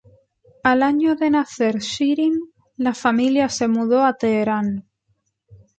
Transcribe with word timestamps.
Al 0.63 0.81
año 0.81 1.15
de 1.15 1.29
nacer 1.29 1.77
Shirin, 1.77 2.33
la 2.75 2.95
familia 2.95 3.49
se 3.49 3.67
mudó 3.67 4.03
a 4.03 4.13
Teherán. 4.15 4.87